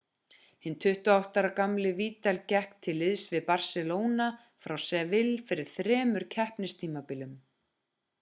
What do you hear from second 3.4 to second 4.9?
barcelona frá